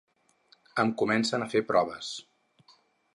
[0.83, 2.11] Em comencen a fer proves.